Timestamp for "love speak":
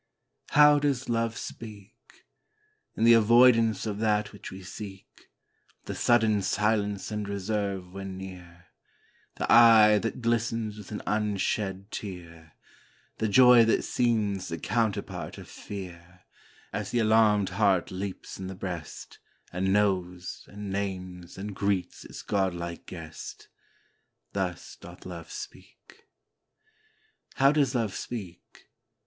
1.09-2.25, 25.05-26.07, 27.75-28.71